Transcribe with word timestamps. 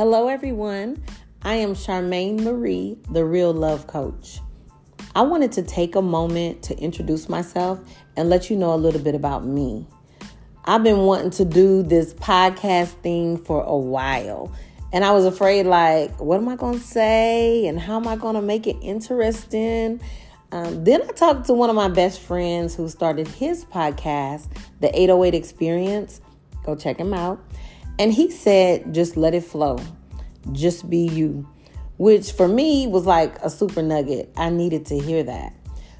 Hello, 0.00 0.28
everyone. 0.28 1.02
I 1.42 1.56
am 1.56 1.74
Charmaine 1.74 2.40
Marie, 2.40 2.96
the 3.10 3.22
Real 3.22 3.52
Love 3.52 3.86
Coach. 3.86 4.40
I 5.14 5.20
wanted 5.20 5.52
to 5.52 5.62
take 5.62 5.94
a 5.94 6.00
moment 6.00 6.62
to 6.62 6.78
introduce 6.78 7.28
myself 7.28 7.78
and 8.16 8.30
let 8.30 8.48
you 8.48 8.56
know 8.56 8.72
a 8.72 8.76
little 8.76 9.02
bit 9.02 9.14
about 9.14 9.44
me. 9.44 9.86
I've 10.64 10.82
been 10.82 11.00
wanting 11.00 11.32
to 11.32 11.44
do 11.44 11.82
this 11.82 12.14
podcast 12.14 12.92
thing 13.02 13.44
for 13.44 13.62
a 13.62 13.76
while, 13.76 14.50
and 14.90 15.04
I 15.04 15.10
was 15.12 15.26
afraid, 15.26 15.66
like, 15.66 16.18
what 16.18 16.38
am 16.38 16.48
I 16.48 16.56
going 16.56 16.78
to 16.78 16.86
say 16.86 17.66
and 17.66 17.78
how 17.78 17.96
am 17.96 18.08
I 18.08 18.16
going 18.16 18.36
to 18.36 18.42
make 18.42 18.66
it 18.66 18.76
interesting? 18.80 20.00
Um, 20.50 20.82
then 20.82 21.02
I 21.02 21.12
talked 21.12 21.44
to 21.48 21.52
one 21.52 21.68
of 21.68 21.76
my 21.76 21.88
best 21.88 22.22
friends 22.22 22.74
who 22.74 22.88
started 22.88 23.28
his 23.28 23.66
podcast, 23.66 24.48
The 24.80 24.98
808 24.98 25.34
Experience. 25.34 26.22
Go 26.64 26.74
check 26.74 26.96
him 26.96 27.12
out. 27.12 27.44
And 28.00 28.14
he 28.14 28.30
said, 28.30 28.94
just 28.94 29.18
let 29.18 29.34
it 29.34 29.44
flow, 29.44 29.78
just 30.52 30.88
be 30.88 31.06
you, 31.06 31.46
which 31.98 32.32
for 32.32 32.48
me 32.48 32.86
was 32.86 33.04
like 33.04 33.36
a 33.42 33.50
super 33.50 33.82
nugget. 33.82 34.32
I 34.38 34.48
needed 34.48 34.86
to 34.86 34.98
hear 34.98 35.22
that. 35.22 35.52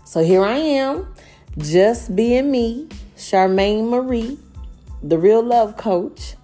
So 0.07 0.25
here 0.25 0.43
I 0.43 0.57
am, 0.57 1.15
just 1.59 2.17
being 2.17 2.51
me, 2.51 2.89
Charmaine 3.19 3.91
Marie, 3.91 4.39
the 5.03 5.19
real 5.19 5.43
love 5.43 5.77
coach, 5.77 6.37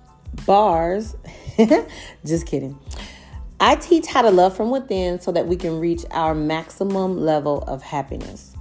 bars. 0.44 1.16
just 2.26 2.44
kidding. 2.44 2.78
I 3.58 3.76
teach 3.76 4.04
how 4.08 4.20
to 4.20 4.30
love 4.30 4.54
from 4.54 4.70
within 4.70 5.22
so 5.22 5.32
that 5.32 5.46
we 5.46 5.56
can 5.56 5.80
reach 5.80 6.04
our 6.10 6.34
maximum 6.34 7.18
level 7.18 7.62
of 7.62 7.80
happiness. 7.80 8.54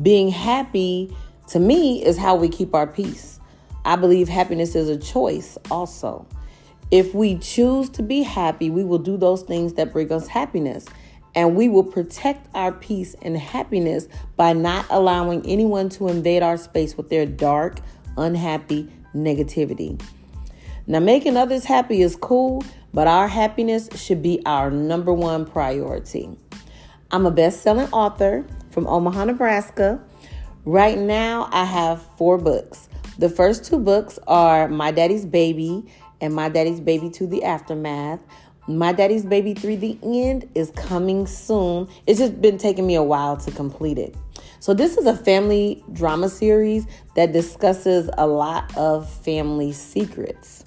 Being 0.00 0.30
happy 0.30 1.14
to 1.48 1.60
me 1.60 2.02
is 2.02 2.16
how 2.16 2.36
we 2.36 2.48
keep 2.48 2.74
our 2.74 2.86
peace. 2.86 3.38
I 3.84 3.96
believe 3.96 4.30
happiness 4.30 4.74
is 4.74 4.88
a 4.88 4.96
choice 4.96 5.58
also. 5.70 6.26
If 6.90 7.14
we 7.14 7.36
choose 7.38 7.90
to 7.90 8.02
be 8.02 8.22
happy, 8.22 8.70
we 8.70 8.82
will 8.82 8.98
do 8.98 9.16
those 9.16 9.42
things 9.42 9.74
that 9.74 9.92
bring 9.92 10.10
us 10.10 10.26
happiness. 10.26 10.86
And 11.34 11.54
we 11.54 11.68
will 11.68 11.84
protect 11.84 12.48
our 12.54 12.72
peace 12.72 13.14
and 13.20 13.36
happiness 13.36 14.08
by 14.36 14.54
not 14.54 14.86
allowing 14.88 15.44
anyone 15.46 15.90
to 15.90 16.08
invade 16.08 16.42
our 16.42 16.56
space 16.56 16.96
with 16.96 17.10
their 17.10 17.26
dark, 17.26 17.80
unhappy 18.16 18.90
negativity. 19.14 20.00
Now, 20.86 21.00
making 21.00 21.36
others 21.36 21.64
happy 21.64 22.00
is 22.00 22.16
cool, 22.16 22.64
but 22.94 23.06
our 23.06 23.28
happiness 23.28 23.90
should 23.94 24.22
be 24.22 24.40
our 24.46 24.70
number 24.70 25.12
one 25.12 25.44
priority. 25.44 26.30
I'm 27.10 27.26
a 27.26 27.30
best 27.30 27.60
selling 27.60 27.88
author 27.92 28.46
from 28.70 28.86
Omaha, 28.86 29.26
Nebraska. 29.26 30.00
Right 30.64 30.98
now, 30.98 31.48
I 31.52 31.66
have 31.66 32.02
four 32.16 32.38
books. 32.38 32.88
The 33.18 33.28
first 33.28 33.64
two 33.64 33.78
books 33.78 34.18
are 34.26 34.68
My 34.68 34.90
Daddy's 34.90 35.26
Baby 35.26 35.84
and 36.20 36.34
My 36.34 36.48
Daddy's 36.48 36.80
Baby 36.80 37.10
to 37.10 37.26
the 37.26 37.44
Aftermath. 37.44 38.20
My 38.66 38.92
Daddy's 38.92 39.24
Baby 39.24 39.54
3 39.54 39.76
The 39.76 39.98
End 40.02 40.48
is 40.54 40.70
coming 40.72 41.26
soon. 41.26 41.88
It's 42.06 42.18
just 42.18 42.40
been 42.40 42.58
taking 42.58 42.86
me 42.86 42.96
a 42.96 43.02
while 43.02 43.36
to 43.38 43.50
complete 43.50 43.98
it. 43.98 44.14
So, 44.60 44.74
this 44.74 44.96
is 44.96 45.06
a 45.06 45.16
family 45.16 45.82
drama 45.92 46.28
series 46.28 46.86
that 47.14 47.32
discusses 47.32 48.10
a 48.18 48.26
lot 48.26 48.76
of 48.76 49.08
family 49.08 49.72
secrets. 49.72 50.64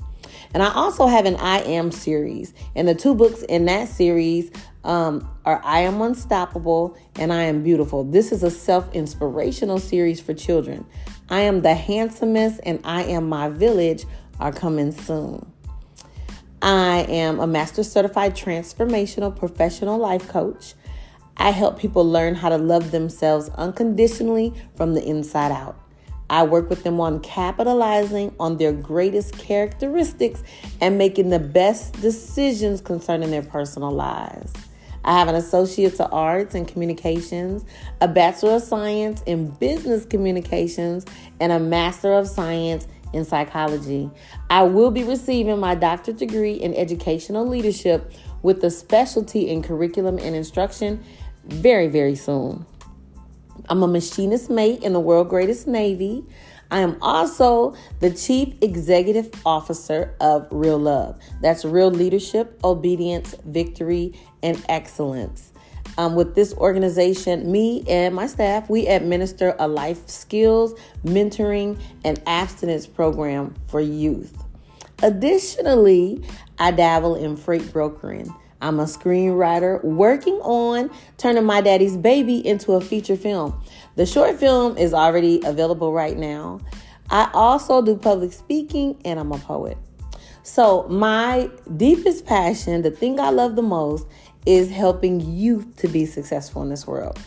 And 0.53 0.63
I 0.63 0.73
also 0.73 1.07
have 1.07 1.25
an 1.25 1.35
I 1.37 1.59
Am 1.59 1.91
series. 1.91 2.53
And 2.75 2.87
the 2.87 2.95
two 2.95 3.15
books 3.15 3.43
in 3.43 3.65
that 3.65 3.87
series 3.87 4.51
um, 4.83 5.29
are 5.45 5.61
I 5.63 5.81
Am 5.81 6.01
Unstoppable 6.01 6.97
and 7.15 7.31
I 7.31 7.43
Am 7.43 7.63
Beautiful. 7.63 8.03
This 8.03 8.31
is 8.31 8.43
a 8.43 8.51
self 8.51 8.93
inspirational 8.93 9.79
series 9.79 10.19
for 10.19 10.33
children. 10.33 10.85
I 11.29 11.41
Am 11.41 11.61
the 11.61 11.75
Handsomest 11.75 12.59
and 12.63 12.79
I 12.83 13.03
Am 13.03 13.29
My 13.29 13.49
Village 13.49 14.05
are 14.41 14.51
coming 14.51 14.91
soon. 14.91 15.45
I 16.61 17.05
am 17.09 17.39
a 17.39 17.47
master 17.47 17.83
certified 17.83 18.35
transformational 18.35 19.35
professional 19.35 19.97
life 19.97 20.27
coach. 20.27 20.75
I 21.37 21.51
help 21.51 21.79
people 21.79 22.07
learn 22.07 22.35
how 22.35 22.49
to 22.49 22.57
love 22.57 22.91
themselves 22.91 23.49
unconditionally 23.49 24.53
from 24.75 24.93
the 24.93 25.03
inside 25.03 25.51
out. 25.51 25.79
I 26.29 26.43
work 26.43 26.69
with 26.69 26.83
them 26.83 26.99
on 27.01 27.19
capitalizing 27.19 28.33
on 28.39 28.57
their 28.57 28.71
greatest 28.71 29.37
characteristics 29.37 30.43
and 30.79 30.97
making 30.97 31.29
the 31.29 31.39
best 31.39 31.99
decisions 32.01 32.79
concerning 32.79 33.31
their 33.31 33.41
personal 33.41 33.91
lives. 33.91 34.53
I 35.03 35.17
have 35.17 35.27
an 35.27 35.35
Associate 35.35 35.99
of 35.99 36.13
Arts 36.13 36.53
in 36.53 36.65
Communications, 36.65 37.65
a 38.01 38.07
Bachelor 38.07 38.57
of 38.57 38.61
Science 38.61 39.23
in 39.25 39.49
Business 39.49 40.05
Communications, 40.05 41.05
and 41.39 41.51
a 41.51 41.59
Master 41.59 42.13
of 42.13 42.27
Science 42.27 42.87
in 43.13 43.25
Psychology. 43.25 44.09
I 44.49 44.63
will 44.63 44.91
be 44.91 45.03
receiving 45.03 45.59
my 45.59 45.75
doctorate 45.75 46.17
degree 46.17 46.53
in 46.53 46.73
Educational 46.73 47.47
Leadership 47.47 48.11
with 48.41 48.63
a 48.63 48.69
specialty 48.69 49.49
in 49.49 49.61
Curriculum 49.61 50.17
and 50.17 50.35
Instruction 50.35 51.03
very, 51.45 51.87
very 51.87 52.15
soon. 52.15 52.65
I'm 53.69 53.83
a 53.83 53.87
machinist 53.87 54.49
mate 54.49 54.83
in 54.83 54.93
the 54.93 54.99
World 54.99 55.29
Greatest 55.29 55.67
Navy. 55.67 56.23
I 56.71 56.79
am 56.79 56.97
also 57.01 57.75
the 57.99 58.11
Chief 58.11 58.55
Executive 58.61 59.29
Officer 59.45 60.15
of 60.21 60.47
Real 60.51 60.79
Love. 60.79 61.19
That's 61.41 61.65
Real 61.65 61.91
Leadership, 61.91 62.59
Obedience, 62.63 63.35
Victory, 63.45 64.17
and 64.41 64.63
Excellence. 64.69 65.51
Um, 65.97 66.15
with 66.15 66.35
this 66.35 66.53
organization, 66.53 67.51
me 67.51 67.83
and 67.87 68.15
my 68.15 68.27
staff, 68.27 68.69
we 68.69 68.87
administer 68.87 69.55
a 69.59 69.67
life 69.67 70.07
skills, 70.07 70.73
mentoring, 71.05 71.79
and 72.03 72.21
abstinence 72.25 72.87
program 72.87 73.53
for 73.67 73.81
youth. 73.81 74.43
Additionally, 75.03 76.23
I 76.59 76.71
dabble 76.71 77.15
in 77.15 77.35
freight 77.35 77.73
brokering. 77.73 78.33
I'm 78.61 78.79
a 78.79 78.83
screenwriter 78.83 79.83
working 79.83 80.35
on 80.35 80.91
turning 81.17 81.45
my 81.45 81.61
daddy's 81.61 81.97
baby 81.97 82.45
into 82.45 82.73
a 82.73 82.81
feature 82.81 83.15
film. 83.15 83.59
The 83.95 84.05
short 84.05 84.39
film 84.39 84.77
is 84.77 84.93
already 84.93 85.41
available 85.43 85.91
right 85.91 86.15
now. 86.15 86.61
I 87.09 87.29
also 87.33 87.81
do 87.81 87.97
public 87.97 88.31
speaking 88.31 89.01
and 89.03 89.19
I'm 89.19 89.31
a 89.31 89.39
poet. 89.39 89.77
So, 90.43 90.87
my 90.87 91.49
deepest 91.77 92.25
passion, 92.25 92.81
the 92.81 92.91
thing 92.91 93.19
I 93.19 93.29
love 93.29 93.55
the 93.55 93.61
most, 93.61 94.07
is 94.45 94.71
helping 94.71 95.21
youth 95.21 95.75
to 95.77 95.87
be 95.87 96.05
successful 96.05 96.63
in 96.63 96.69
this 96.69 96.87
world. 96.87 97.19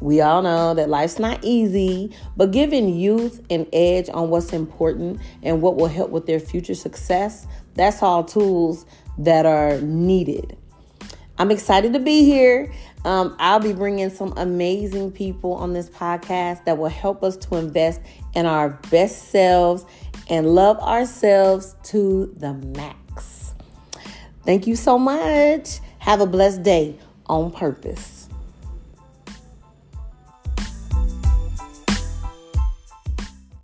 We 0.00 0.20
all 0.20 0.42
know 0.42 0.74
that 0.74 0.88
life's 0.88 1.18
not 1.18 1.38
easy, 1.42 2.14
but 2.36 2.50
giving 2.50 2.88
youth 2.94 3.40
an 3.50 3.68
edge 3.72 4.10
on 4.12 4.30
what's 4.30 4.52
important 4.52 5.20
and 5.42 5.62
what 5.62 5.76
will 5.76 5.86
help 5.86 6.10
with 6.10 6.26
their 6.26 6.40
future 6.40 6.74
success, 6.74 7.46
that's 7.74 8.02
all 8.02 8.24
tools 8.24 8.84
that 9.18 9.46
are 9.46 9.80
needed. 9.80 10.56
I'm 11.38 11.50
excited 11.50 11.92
to 11.94 11.98
be 11.98 12.24
here. 12.24 12.72
Um, 13.04 13.34
I'll 13.38 13.60
be 13.60 13.72
bringing 13.72 14.10
some 14.10 14.34
amazing 14.36 15.12
people 15.12 15.54
on 15.54 15.72
this 15.72 15.88
podcast 15.88 16.64
that 16.64 16.78
will 16.78 16.88
help 16.88 17.22
us 17.22 17.36
to 17.38 17.56
invest 17.56 18.00
in 18.34 18.44
our 18.44 18.70
best 18.90 19.30
selves 19.30 19.86
and 20.28 20.54
love 20.54 20.78
ourselves 20.80 21.76
to 21.84 22.32
the 22.36 22.54
max. 22.54 23.54
Thank 24.44 24.66
you 24.66 24.76
so 24.76 24.98
much. 24.98 25.80
Have 25.98 26.20
a 26.20 26.26
blessed 26.26 26.62
day 26.62 26.98
on 27.26 27.50
purpose. 27.50 28.11